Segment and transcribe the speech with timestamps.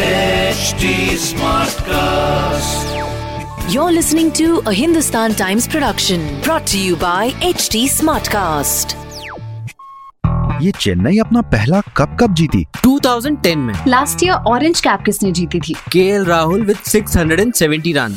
[0.00, 0.90] HD
[1.22, 2.84] Smartcast.
[3.72, 8.94] You're listening to a Hindustan Times production brought to you by HD Smartcast.
[10.62, 15.60] ये चेन्नई अपना पहला cup कब जीती 2010 में लास्ट ईयर ऑरेंज कैप किसने जीती
[15.68, 18.16] थी के राहुल विद 670 रन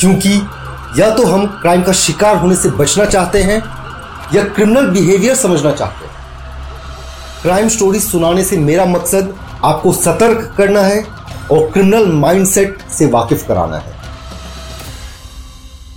[0.00, 0.34] क्योंकि
[0.98, 3.62] या तो हम क्राइम का शिकार होने से बचना चाहते हैं,
[4.34, 6.12] या क्रिमिनल बिहेवियर समझना चाहते हैं।
[7.42, 9.34] क्राइम स्टोरी सुनाने से मेरा मकसद
[9.64, 11.02] आपको सतर्क करना है
[11.50, 13.96] और क्रिमिनल माइंडसेट से वाकिफ कराना है।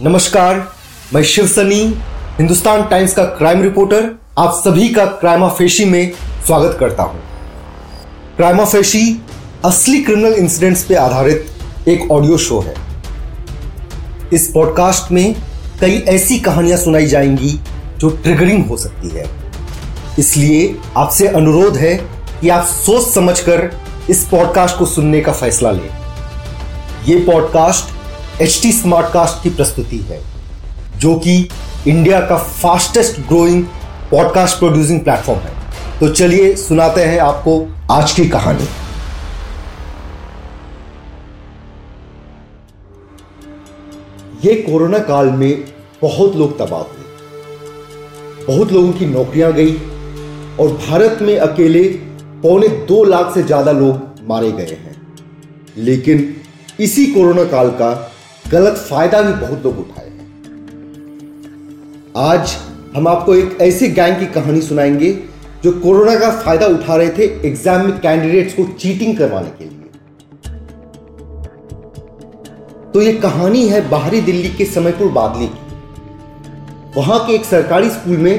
[0.02, 0.68] नमस्कार,
[1.14, 1.82] मैं शिव सनी,
[2.38, 6.12] हिंदुस्तान टाइम्स का क्राइम रिपोर्टर आप सभी का क्राइमा फेशी में
[6.48, 7.20] स्वागत करता हूँ।
[8.38, 9.22] क्राइमा फेशी
[9.66, 12.91] असली क्रिमिनल इंसिडेंट्स पे आधारित एक ऑडियो शो है।
[14.34, 15.36] इस पॉडकास्ट में
[15.82, 17.60] कई ऐसी कहानियाँ सुनाई जाएँगी
[17.98, 19.26] जो ट्रिगरिंग हो सकती है।
[20.20, 21.94] इसलिए आपसे अनुरोध है
[22.42, 23.70] कि आप सोच समझकर
[24.10, 25.90] इस पॉडकास्ट को सुनने का फैसला लें।
[27.08, 30.22] यह पॉडकास्ट एच टी स्मार्टकास्ट की प्रस्तुति है,
[30.98, 31.50] जो कि
[31.88, 33.64] इंडिया का fastest growing
[34.12, 35.54] podcast producing platform है।
[36.00, 38.68] तो चलिए सुनाते हैं आपको आज की कहानी।
[44.44, 45.64] ये कोरोना काल में
[46.02, 49.74] बहुत लोग तबाह हुए। बहुत लोगों की नौकरियाँ गई
[50.60, 51.84] और भारत में अकेले
[52.44, 54.96] पौने दो लाख से ज़्यादा लोग मारे गए हैं।
[55.80, 56.24] लेकिन
[56.80, 57.92] इसी कोरोना काल का
[58.46, 60.30] गलत फ़ायदा भी बहुत लोग उठाए हैं।
[62.24, 62.56] आज
[62.96, 65.12] हम आपको एक ऐसे गैंग की कहानी सुनाएँगे
[65.64, 69.81] जो कोरोना का फ़ायदा उठा रहे थे एग्ज़ाम में कैंडिडेट्स को चीटिंग करवाने के लिए।
[72.94, 78.18] तो ये कहानी है बाहरी दिल्ली के समयपुर बादली की। वहाँ के एक सरकारी स्कूल
[78.18, 78.32] में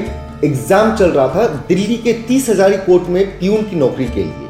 [0.43, 4.49] एग्ज़ाम चल रहा था दिल्ली के तीस हजारी कोर्ट में प्यून की नौकरी के लिए।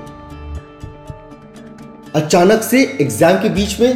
[2.16, 3.96] अचानक से एग्ज़ाम के बीच में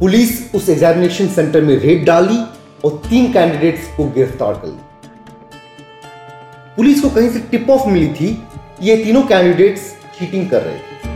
[0.00, 2.38] पुलिस उस एग्जामिनेशन सेंटर में रेड डाली
[2.84, 4.78] और तीन कैंडिडेट्स को गिरफ़्तार कर ली
[6.76, 8.30] पुलिस को कहीं से टिप ऑफ़ मिली थी
[8.82, 11.08] ये तीनों कैंडिडेट्स चीटिंग कर रहे थे।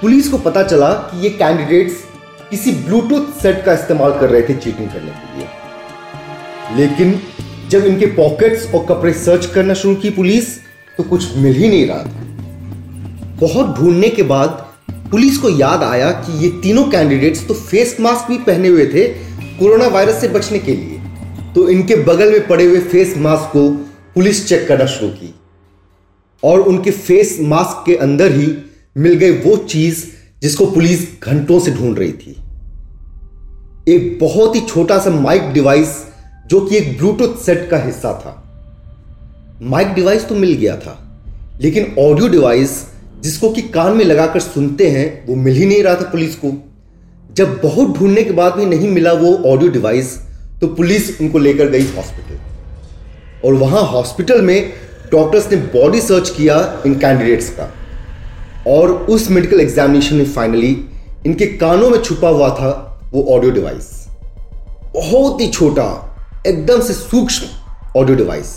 [0.00, 2.04] पुलिस को पता चला कि ये कैंडिडेट्स
[2.50, 5.46] किसी ब्लूटूथ सेट का इस्तेमाल कर रहे थे चीटिंग करने के लिए।
[6.76, 7.20] लेकिन
[7.70, 10.56] जब इनके पॉकेट्स और कपड़े सर्च करना शुरू की पुलिस
[10.98, 14.64] तो कुछ मिल ही नहीं रहा था। बहुत ढूँढने के बाद
[15.10, 19.08] पुलिस को याद आया कि ये तीनों कैंडिडेट्स तो फेस मास्क भी पहने हुए थे
[19.58, 21.00] कोरोना वायरस से बचने के लिए।
[21.54, 23.68] तो इनके बगल में पड़े हुए फेस मास्क को
[24.14, 25.34] पुलिस चेक करना शुरू की।
[26.42, 28.46] और उनके फेस मास्क के अंदर ही
[28.96, 30.04] मिल गई वो चीज़
[30.42, 32.36] जिसको पुलिस घंटों से ढूंढ रही थी।
[33.88, 35.96] एक बहुत ही छोटा सा माइक डिवाइस,
[36.46, 38.42] जो कि एक ब्लूटूथ सेट का हिस्सा था।
[39.64, 40.98] माइक डिवाइस तो मिल गया था,
[41.60, 42.84] लेकिन ऑडियो डिवाइस
[43.22, 46.52] जिसको कि कान में लगाकर सुनते हैं, वो मिल ही नहीं रहा था पुलिस को।
[47.34, 50.14] जब बहुत ढूँढने के बाद भी नहीं मिला वो ऑडियो डिवाइस
[50.60, 52.38] तो पुलिस उनको लेकर गई हॉस्पिटल।
[53.44, 54.72] और वहाँ हॉस्पिटल में
[55.12, 57.72] डॉक्टर्स ने बॉडी सर्च किया इन कैंडिडेट्स का।
[58.66, 60.70] और उस मेडिकल एग्जामिनेशन में फाइनली
[61.26, 62.70] इनके कानों में छुपा हुआ था
[63.12, 63.90] वो ऑडियो डिवाइस
[64.94, 65.84] बहुत ही छोटा,
[66.46, 67.46] एकदम से सूक्ष्म
[68.00, 68.54] ऑडियो डिवाइस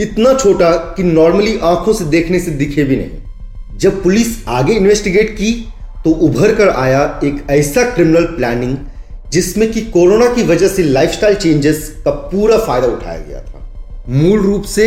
[0.00, 5.30] इतना छोटा कि नॉर्मली आँखों से देखने से दिखे भी नहीं। जब पुलिस आगे इन्वेस्टिगेट
[5.30, 5.52] की
[6.04, 8.76] तो उभर कर आया एक ऐसा क्रिमिनल प्लानिंग
[9.32, 14.40] जिसमें कि कोरोना की वजह से लाइफस्टाइल चेंजेस का पूरा फ़ायदा उठाया गया था। मूल
[14.40, 14.86] रूप से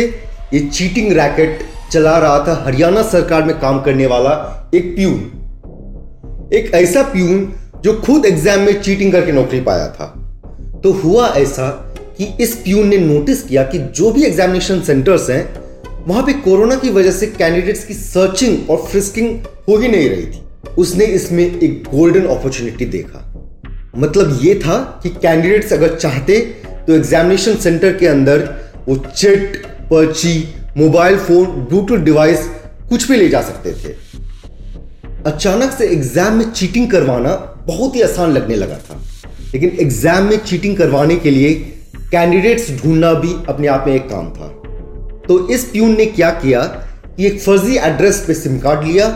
[0.54, 4.32] ये चीटिंग रैकेट चला रहा था हरियाणा सरकार में काम करने वाला
[4.74, 7.52] एक प्यून। एक ऐसा प्यून
[7.84, 10.06] जो खुद एग्ज़ाम में चीटिंग करके नौकरी पाया था।
[10.84, 11.68] तो हुआ ऐसा
[12.18, 15.42] कि इस प्यून ने नोटिस किया कि जो भी एग्जामिनेशन सेंटर्स हैं,
[16.06, 19.38] वहाँ पे कोरोना की वजह से कैंडिडेट्स की सर्चिंग और फ्रिस्किंग
[19.68, 20.42] हो ही नहीं रही थी।
[20.78, 23.24] उसने इसमें एक गोल्डन अपॉर्चुनिटी देखा।
[23.96, 26.38] मतलब ये था कि कैंडिडेट्स अगर चाहते
[26.86, 28.48] तो एग्जामिनेशन सेंटर के अंदर
[28.88, 29.56] वो चिट,
[29.90, 30.38] पर्ची
[30.78, 32.48] मोबाइल फ़ोन, ब्लूटूथ डिवाइस
[32.88, 33.94] कुछ भी ले जा सकते थे।
[35.26, 37.34] अचानक से एग्ज़ाम में चीटिंग करवाना
[37.66, 39.00] बहुत ही आसान लगने लगा था।
[39.54, 41.54] लेकिन एग्ज़ाम में चीटिंग करवाने के लिए
[42.12, 44.48] कैंडिडेट्स ढूंढना भी अपने आप में एक काम था।
[45.28, 49.06] तो इस प्यून ने क्या किया कि एक फर्जी एड्रेस पे सिम कार्ड लिया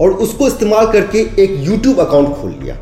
[0.00, 2.78] और उसको इस्तेमाल करके एक यूट्यूब अकाउंट खोल लिया।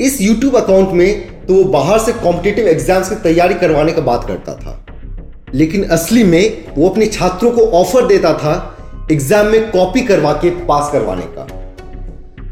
[0.00, 4.26] इस यूट्यूब अकाउंट में तो वो बाहर से कॉम्पिटेटिव एग्ज़ाम्स की तैयारी करवाने का बात
[4.28, 4.78] करता था।
[5.54, 8.54] लेकिन असली में वो अपने छात्रों को ऑफ़र देता था
[9.10, 11.46] एग्ज़ाम में कॉपी करवा के पास करवाने का।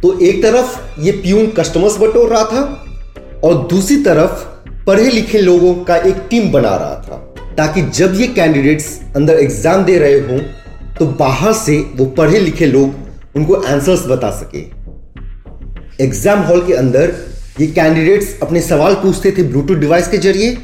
[0.03, 4.45] तो एक तरफ़ ये प्यून कस्टमर्स बटोर रहा था और दूसरी तरफ़
[4.87, 7.17] पढ़े लिखे लोगों का एक टीम बना रहा था,
[7.57, 10.39] ताकि जब ये कैंडिडेट्स अंदर एग्ज़ाम दे रहे हों
[10.99, 14.65] तो बाहर से वो पढ़े लिखे लोग उनको आंसर्स बता सके।
[16.05, 17.15] एग्ज़ाम हॉल के अंदर
[17.61, 20.57] ये कैंडिडेट्स अपने सवाल पूछते थे ब्लूटूथ डिवाइस के ज़रिए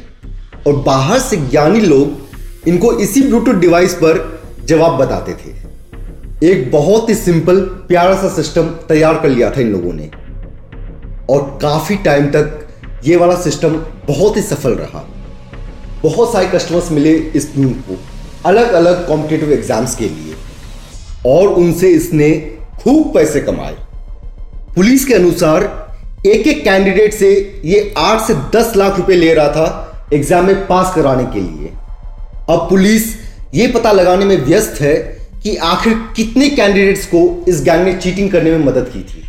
[0.67, 2.26] और बाहर से ज्ञानी लोग
[2.67, 4.19] इनको इसी ब्लूटूथ डिवाइस पर
[4.65, 5.55] जवाब बताते थे।
[6.43, 10.09] एक बहुत ही सिंपल, प्यारा सा सिस्टम तैयार कर लिया था इन लोगों ने।
[11.29, 12.67] और काफ़ी टाइम तक
[13.05, 13.75] ये वाला सिस्टम
[14.07, 15.03] बहुत ही सफल रहा।
[16.03, 17.97] बहुत सारे कस्टमर्स मिले इस टीम को
[18.45, 20.35] अलग अलग कॉम्पिटेटिव एग्ज़ाम्स के लिए।
[21.25, 22.29] और उनसे इसने
[22.79, 23.75] खूब पैसे कमाए।
[24.75, 25.63] पुलिस के अनुसार
[26.25, 27.29] एक एक कैंडिडेट से
[27.65, 31.71] ये आठ से दस लाख रुपए ले रहा था एग्ज़ाम में पास कराने के लिए।
[32.49, 33.03] अब पुलिस
[33.53, 34.93] ये पता लगाने में व्यस्त है
[35.43, 39.23] कि आखिर कितने कैंडिडेट्स को इस गैंग ने चीटिंग करने में मदद की थी।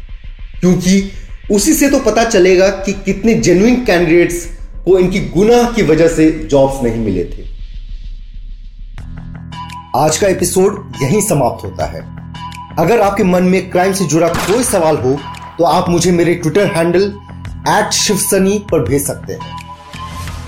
[0.61, 1.11] क्योंकि
[1.51, 4.45] उसी से तो पता चलेगा कि कितने जेन्युइन कैंडिडेट्स
[4.85, 7.47] को इनकी गुनाह की वजह से जॉब्स नहीं मिले थे।
[9.97, 12.03] आज का एपिसोड यहीं समाप्त होता है।
[12.79, 15.17] अगर आपके मन में क्राइम से जुड़ा कोई सवाल हो
[15.59, 17.13] तो आप मुझे मेरे ट्विटर हैंडल
[17.69, 19.57] एट शिवसनी पर भेज सकते हैं।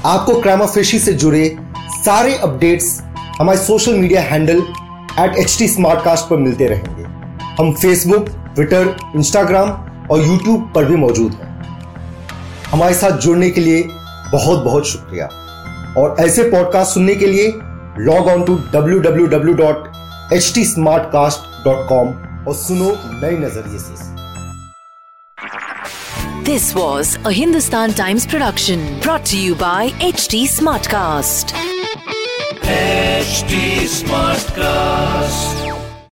[0.05, 1.57] आपको क्राइम ऑफेशी से जुड़े
[2.05, 3.03] सारे अपडेट्स
[3.41, 4.59] हमारे social media handle
[5.19, 7.03] at H T पर मिलते रहेंगे।
[7.59, 9.71] हम फेसबुक ट्विटर इंस्टाग्राम
[10.11, 11.49] और यूट्यूब पर भी मौजूद हैं।
[12.71, 13.83] हमारे साथ जुड़ने के लिए
[14.33, 15.27] बहुत बहुत शुक्रिया।
[15.99, 17.53] और ऐसे पॉडकास्ट सुनने के लिए
[17.99, 19.93] log on to W W W dot
[20.33, 20.65] H T
[21.03, 22.09] Smartcast dot com
[22.49, 24.21] और सुनो नए नज़रिए से।
[26.45, 29.83] This was a Hindustan Times production brought to you by
[30.13, 30.47] HT
[32.71, 33.21] Smartcast.
[33.21, 35.70] HT Smartcast.